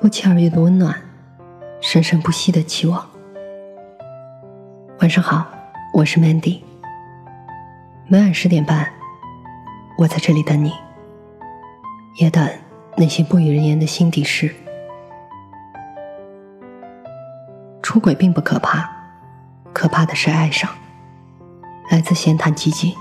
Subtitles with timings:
[0.00, 0.94] 不期而遇的温暖，
[1.80, 3.04] 生生不息的期望。
[5.00, 5.44] 晚上好，
[5.92, 6.60] 我是 Mandy。
[8.06, 8.88] 每晚十点半，
[9.96, 10.72] 我在这里等你，
[12.14, 12.48] 也等
[12.96, 14.54] 那些不与人言的心底事。
[17.82, 18.88] 出轨并不可怕，
[19.72, 20.70] 可怕的是爱上。
[21.90, 22.94] 来自闲谈寂静。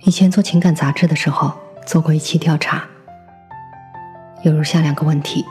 [0.00, 1.52] 以前做情感杂志的时候。
[1.86, 2.82] 做过一期调查，
[4.42, 5.46] 有如下两个问题。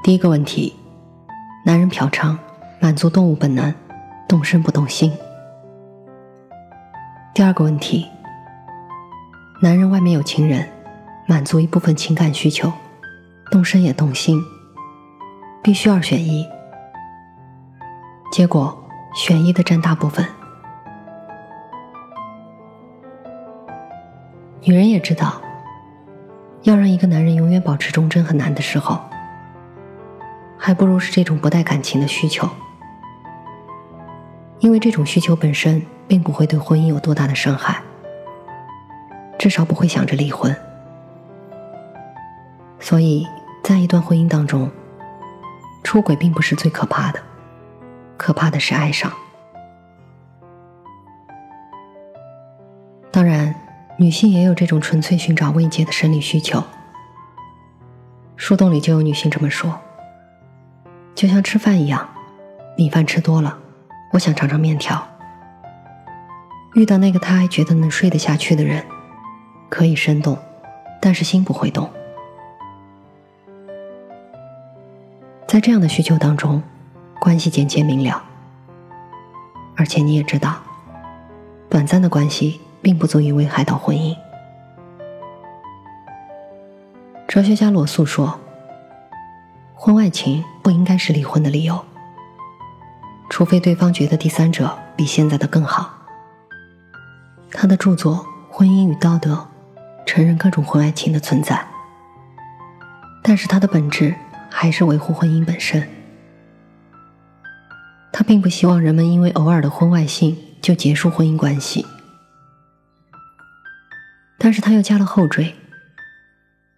[0.00, 0.76] 第一个问题：
[1.64, 2.38] 男人嫖娼
[2.78, 3.74] 满足动物本能，
[4.28, 5.12] 动身不动心。
[7.34, 8.06] 第二个问题：
[9.60, 10.64] 男人外面有情人，
[11.26, 12.72] 满足一部分情感需求，
[13.50, 14.40] 动身也动心，
[15.64, 16.46] 必须二选一。
[18.30, 20.24] 结果选一的占大部分。
[24.68, 25.40] 女人也知道，
[26.62, 29.00] 要让一个男人永远保持忠贞很难的时候，
[30.58, 32.50] 还不如是这种不带感情的需求，
[34.58, 37.80] 因为这种需求本身并不会对婚姻有多大的伤害，
[39.38, 40.52] 至少不会想着离婚。
[42.80, 43.24] 所以
[43.62, 44.68] 在一段婚姻当中，
[45.84, 47.20] 出轨并不是最可怕的，
[48.16, 49.12] 可怕的是爱上。
[53.98, 56.62] 女性也有这种纯粹寻找慰藉的生理需求。
[58.36, 59.78] 树洞里就有女性这么说
[61.16, 62.06] ：“就像吃饭一样，
[62.76, 63.58] 米饭吃多了，
[64.12, 65.02] 我想尝尝面条。
[66.74, 68.84] 遇到那个他还觉得能睡得下去的人，
[69.70, 70.36] 可以生动，
[71.00, 71.90] 但是心不会动。
[75.48, 76.62] 在这样的需求当中，
[77.18, 78.22] 关系简洁明了。
[79.74, 80.56] 而且你也知道，
[81.70, 84.16] 短暂的关系。”并不足以危害到婚姻。
[87.26, 88.38] 哲学家罗素说
[89.74, 91.84] ：“婚外情不应该是离婚的理由，
[93.28, 95.92] 除非对方觉得第三者比现在的更好。”
[97.50, 98.24] 他的著作
[98.54, 99.34] 《婚姻与道德》
[100.06, 101.66] 承认各种婚外情的存在，
[103.20, 104.14] 但是他的本质
[104.48, 105.82] 还是维护婚姻本身。
[108.12, 111.84] 他并不希望人们因为偶尔的婚外性就结束婚姻关系。
[114.46, 115.52] 但是他又加了后缀，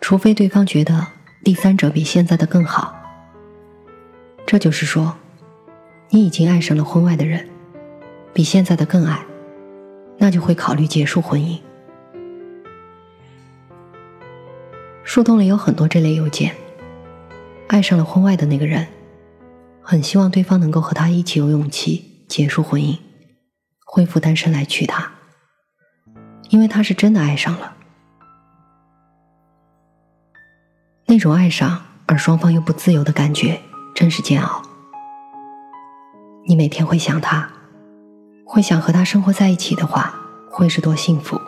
[0.00, 1.06] 除非对方觉得
[1.44, 2.96] 第三者比现在的更好，
[4.46, 5.14] 这就是说，
[6.08, 7.46] 你已经爱上了婚外的人，
[8.32, 9.22] 比现在的更爱，
[10.16, 11.60] 那就会考虑结束婚姻。
[15.04, 16.54] 树洞里有很多这类邮件，
[17.66, 18.86] 爱上了婚外的那个人，
[19.82, 22.96] 很希望对方能够和他一起有勇气结束婚姻，
[23.84, 25.17] 恢复单身来娶她。
[26.50, 27.74] 因为他是真的爱上了，
[31.06, 33.60] 那种爱上而双方又不自由的感觉，
[33.94, 34.62] 真是煎熬。
[36.46, 37.50] 你每天会想他，
[38.46, 40.14] 会想和他生活在一起的话，
[40.50, 41.38] 会是多幸福。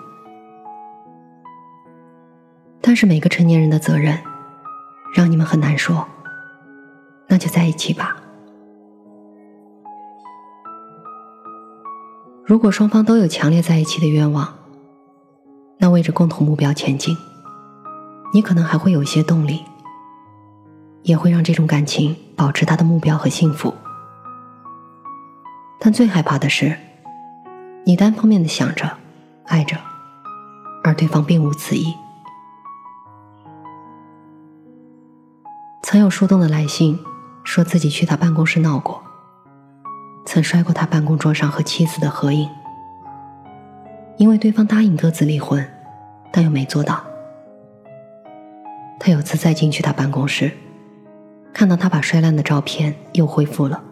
[2.83, 4.19] 但是每个成年人的责任，
[5.15, 6.07] 让你们很难说，
[7.27, 8.17] 那就在一起吧。
[12.45, 14.60] 如果双方都有强烈在一起的愿望。
[15.81, 17.17] 那为着共同目标前进，
[18.35, 19.65] 你可能还会有一些动力，
[21.03, 23.75] 也会让这种感情保持它的目标和幸福。
[25.79, 26.77] 但最害怕的是，
[27.87, 28.99] 你单方面的想着、
[29.47, 29.79] 爱着，
[30.85, 31.95] 而对方并无此意。
[35.83, 37.01] 曾有树洞的来信，
[37.43, 39.03] 说自己去他办公室闹过，
[40.27, 42.47] 曾摔过他办公桌上和妻子的合影。
[44.21, 45.67] 因为对方答应各自离婚，
[46.31, 47.03] 但又没做到。
[48.99, 50.53] 他有次再进去他办公室，
[51.55, 53.83] 看到他把摔烂的照片又恢复了。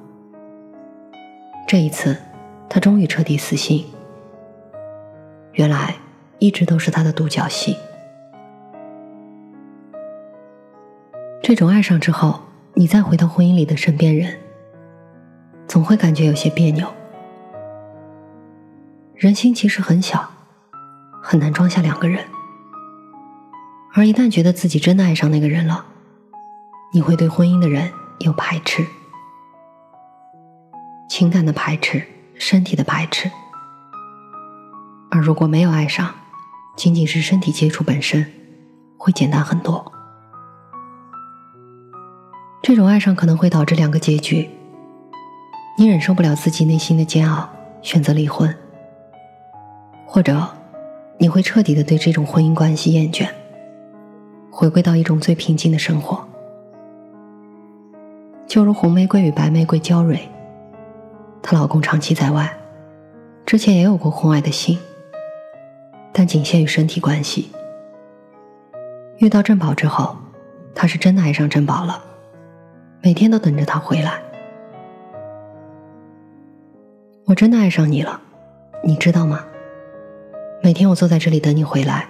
[1.67, 2.15] 这一次，
[2.69, 3.87] 他终于彻底死心。
[5.53, 5.97] 原来
[6.39, 7.75] 一直都是他的独角戏。
[11.43, 12.39] 这种爱上之后，
[12.75, 14.35] 你再回到婚姻里的身边人，
[15.67, 16.87] 总会感觉有些别扭。
[19.19, 20.31] 人心其实很小，
[21.21, 22.25] 很难装下两个人。
[23.93, 25.85] 而一旦觉得自己真的爱上那个人了，
[26.93, 28.87] 你会对婚姻的人有排斥，
[31.11, 32.07] 情感的排斥，
[32.37, 33.29] 身体的排斥。
[35.11, 36.15] 而如果没有爱上，
[36.77, 38.25] 仅仅是身体接触本身，
[38.97, 39.93] 会简单很多。
[42.63, 44.49] 这种爱上可能会导致两个结局：
[45.77, 47.51] 你忍受不了自己内心的煎熬，
[47.83, 48.57] 选择离婚。
[50.11, 50.49] 或者，
[51.19, 53.29] 你会彻底的对这种婚姻关系厌倦，
[54.51, 56.27] 回归到一种最平静的生活。
[58.47, 60.19] 就如红玫瑰与白玫瑰娇蕊，
[61.43, 62.51] 她老公长期在外，
[63.45, 64.79] 之前也有过婚外的性，
[66.11, 67.51] 但仅限于身体关系。
[69.19, 70.17] 遇到珍宝之后，
[70.75, 72.03] 她是真的爱上珍宝了，
[73.03, 74.15] 每天都等着他回来。
[77.27, 78.19] 我真的爱上你了，
[78.83, 79.45] 你知道吗？
[80.61, 82.09] 每天我坐在这里等你回来，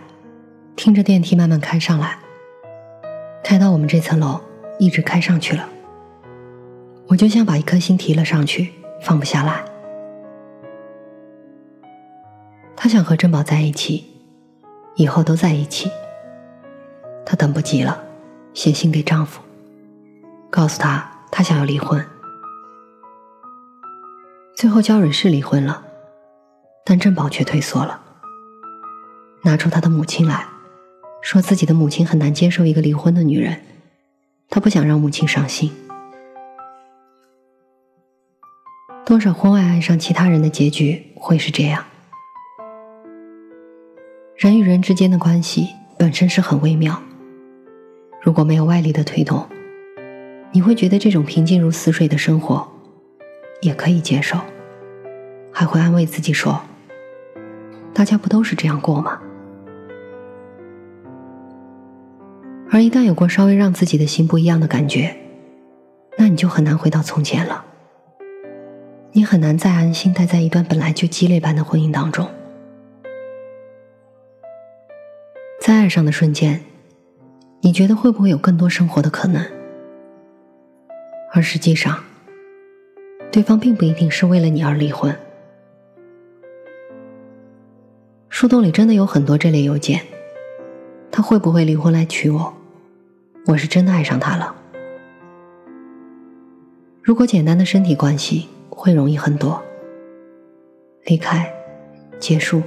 [0.75, 2.19] 听着电梯慢慢开上来，
[3.45, 4.41] 开到我们这层楼，
[4.79, 5.69] 一直开上去了。
[7.09, 8.73] 我就像把一颗心提了上去，
[9.03, 9.63] 放不下来。
[12.75, 14.07] 她想和珍宝在一起，
[14.97, 15.91] 以后都在一起。
[17.27, 18.03] 她等不及了，
[18.55, 19.43] 写信给丈夫，
[20.49, 22.03] 告诉他她想要离婚。
[24.57, 25.85] 最后焦蕊是离婚了，
[26.85, 28.01] 但珍宝却退缩了，
[29.45, 30.47] 拿出他的母亲来，
[31.23, 33.61] 说自己的母亲很难接受一个离婚的女人，
[34.49, 35.71] 他不想让母亲伤心。
[39.07, 41.85] 多少婚外爱上其他人的结局会是这样？
[44.37, 47.01] 人与人之间的关系本身是很微妙，
[48.21, 49.49] 如果没有外力的推动，
[50.53, 52.71] 你会觉得这种平静如死水的生活
[53.63, 54.39] 也可以接受，
[55.53, 56.61] 还会安慰自己说
[57.95, 59.21] ：“大家不都是这样过吗？”
[62.71, 65.17] 而一旦有过稍微让自己的心不一样的感觉，
[66.19, 67.65] 那你就很难回到从前了。
[69.13, 72.29] 你很难再安心待在一段本来就鸡肋般的婚姻当中。
[75.61, 76.61] 在爱上的瞬间，
[77.63, 79.45] 你觉得会不会有更多生活的可能？
[81.33, 82.05] 而实际上，
[83.33, 85.15] 对方并不一定是为了你而离婚。
[88.29, 90.01] 树洞里真的有很多这类邮件。
[91.19, 92.55] 他会不会离婚来娶我？
[93.47, 94.55] 我是真的爱上他了。
[97.03, 98.47] 如果简单的身体关系。
[98.71, 99.61] 会容易很多，
[101.07, 101.53] 离开、
[102.21, 102.63] 结束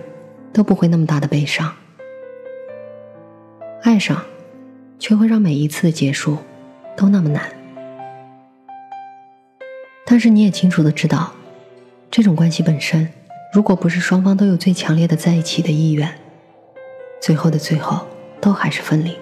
[0.51, 1.74] 都不会那么大的悲伤。
[3.81, 4.21] 爱上，
[5.00, 6.38] 却会让每一次的结束
[6.98, 7.50] 都那么难。
[10.06, 11.31] 但是你也清楚的知道，
[12.09, 13.07] 这种关系本身，
[13.53, 16.19] 如果不是双方都有最强烈的在一起的意愿，
[17.21, 18.06] 最后的最后
[18.41, 19.17] 都还是分离。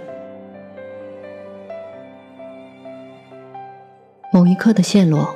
[4.31, 5.35] 某一刻的陷落。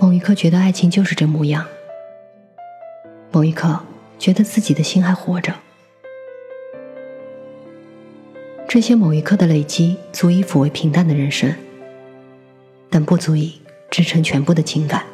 [0.00, 1.64] 某一刻觉得爱情就是这模样，
[3.30, 3.78] 某一刻
[4.18, 5.54] 觉得自己的心还活着，
[8.66, 11.54] 这些某一刻的累积足以抚慰平淡的人生，
[12.90, 13.62] 但不足以
[13.92, 15.04] 支撑全部的情感。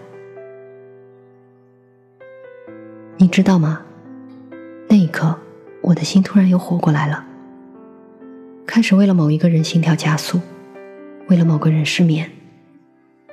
[3.19, 3.83] 你知道吗？
[4.89, 5.39] 那一刻，
[5.83, 7.27] 我的心突然又活过来了，
[8.79, 10.41] 开始为了某一个人心跳加速，
[11.27, 12.31] 为了某个人失眠。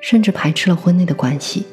[0.01, 1.67] 甚至排斥了婚内的关系，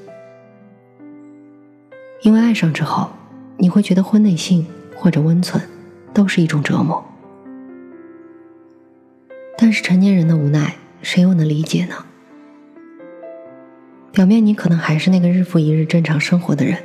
[2.21, 3.11] 因为爱上之后，
[3.57, 5.67] 你会觉得婚内性或者温存
[6.13, 7.03] 都是一种折磨。
[9.57, 11.95] 但是成年人的无奈，谁又能理解呢？
[14.13, 16.77] 表面你可能还是那个日复一日正常生活的人，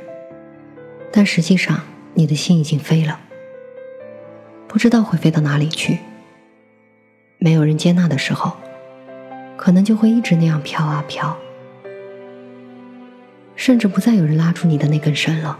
[1.12, 1.82] 但实际上
[2.14, 3.20] 你的心已经飞了，
[4.66, 5.98] 不知道会飞到哪里去。
[7.38, 8.52] 没有人接纳的时候。
[9.56, 11.36] 可能就会一直那样飘啊飘，
[13.56, 15.58] 甚至不再有人拉住你的那根绳了，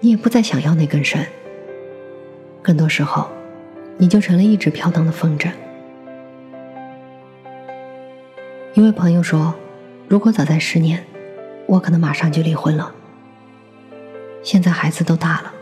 [0.00, 1.24] 你也不再想要那根绳。
[2.62, 3.28] 更多时候，
[3.96, 5.48] 你就成了一直飘荡的风筝。
[8.74, 9.54] 一位朋友说
[10.08, 11.04] ：“如果早在十年，
[11.66, 12.92] 我可能马上就离婚了。
[14.42, 15.54] 现在孩子都大了，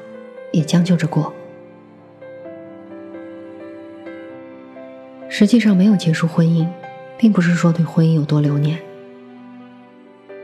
[0.51, 1.31] 也将就着过。”
[5.37, 6.65] 实际上没有结束婚姻，
[7.19, 8.79] 并不是说对婚姻有多留念，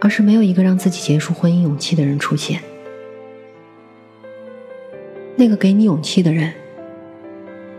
[0.01, 2.61] 而是没有一个让自己结束婚姻勇气的人出现。
[5.37, 6.53] 那个给你勇气的人，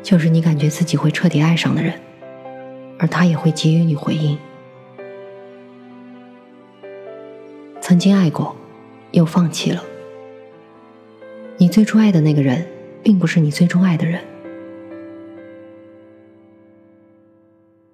[0.02, 1.94] 就是你感觉自己会彻底爱上的人，
[2.98, 4.38] 而他也会给予你回应。
[7.82, 8.56] 曾经爱过，
[9.12, 9.84] 又放弃了。
[11.58, 12.66] 你最初爱的那个人，
[13.04, 14.22] 并不是你最终爱的人。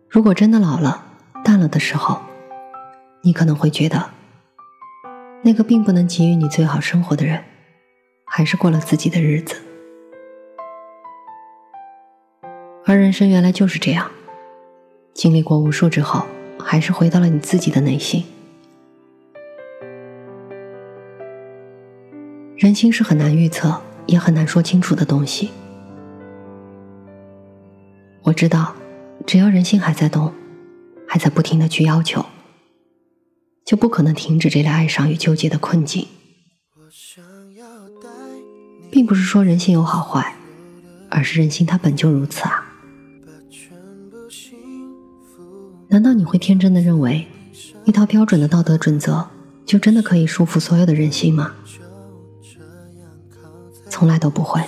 [0.10, 1.04] 如果真的老了、
[1.44, 2.22] 淡了的时候，
[3.24, 4.10] 你可能会觉得，
[5.44, 7.44] 那个并不能给予你最好生活的人，
[8.26, 9.62] 还是过了自己的日子。
[12.86, 14.10] 而人生原来就是这样，
[15.14, 16.26] 经历过无数之后，
[16.58, 18.24] 还是回到了你自己的内心。
[22.56, 25.52] 人心是很难预测，也很难说清楚的东西。
[28.24, 28.74] 我知道，
[29.28, 30.34] 只要人心还在动，
[31.06, 32.26] 还在不停的去要求，
[33.66, 36.08] 就不可能停止这类爱上与纠结的困境。
[38.90, 40.34] 并不是说人性有好坏，
[41.10, 42.64] 而是人性它本就如此啊。
[45.90, 47.28] 难道你会天真的认为，
[47.84, 49.28] 一套标准的道德准则
[49.66, 51.54] 就真的可以束缚所有的人性吗？
[53.90, 54.64] 从来都不会。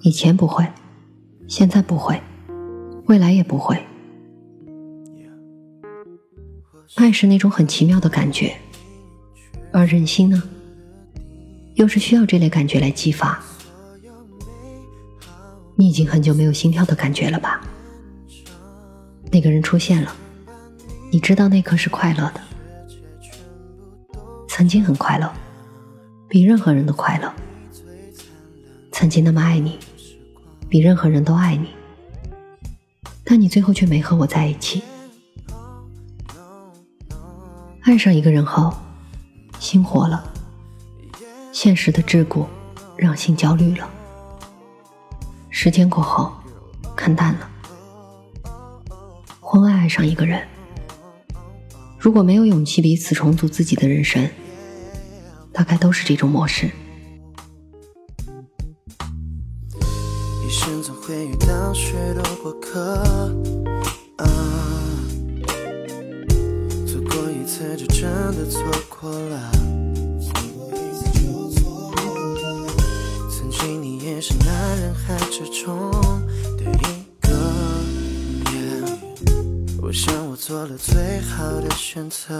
[0.00, 0.66] 以前不会，
[1.46, 2.18] 现在不会，
[3.08, 3.82] 未来也不会。
[6.96, 8.54] 爱是那种很奇妙的感觉，
[9.72, 10.42] 而人心呢，
[11.74, 13.42] 又是需要这类感觉来激发。
[15.74, 17.62] 你已经很久没有心跳的感觉了吧？
[19.30, 20.14] 那个人出现了，
[21.10, 22.40] 你知道那刻是快乐的，
[24.48, 25.32] 曾经很快乐，
[26.28, 27.32] 比任何人都快乐。
[28.92, 29.78] 曾经那么爱你。
[30.70, 31.68] 比任何人都爱你，
[33.30, 34.82] 但你最后却没和我在一起。
[37.82, 38.72] 爱上一个人后，
[39.60, 40.32] 心活了，
[41.52, 42.46] 现实的桎梏
[42.96, 43.86] 让心焦虑了。
[45.50, 46.32] 时间过后，
[46.96, 47.50] 看淡了。
[49.40, 50.48] 婚外爱上一个人，
[51.98, 54.26] 如果没有勇气彼此重组自己的人生，
[55.52, 56.70] 大概都是这种模式。
[62.78, 63.02] 过客，
[64.18, 64.24] 啊，
[66.86, 69.50] 错过一次就真的错过了。
[73.30, 75.90] 曾经你也是那人海之中
[76.56, 77.28] 的一个，
[79.82, 82.37] 我想我做了最好的选择。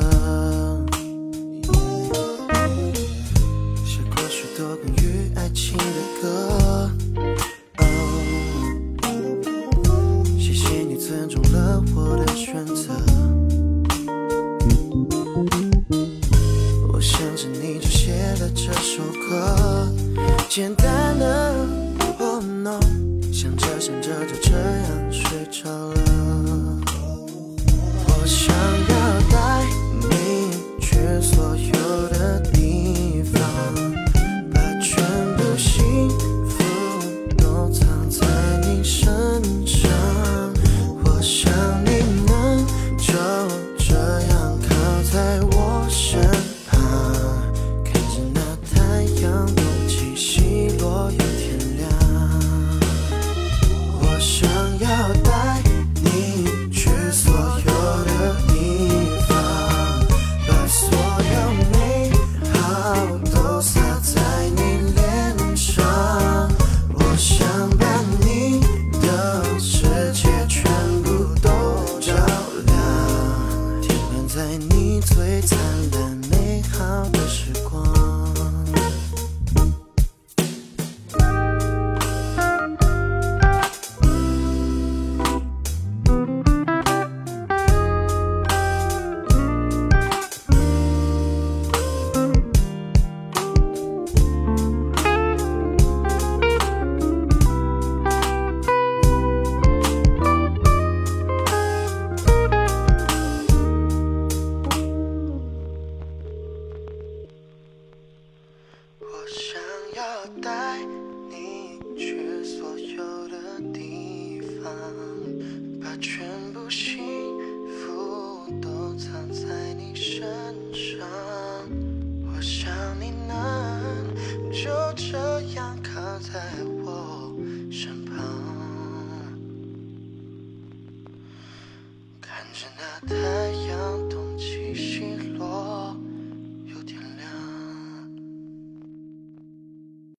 [116.00, 116.47] 全